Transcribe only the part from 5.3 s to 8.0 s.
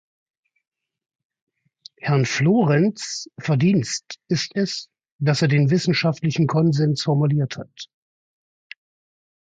er den wissenschaftlichen Konsens formuliert hat.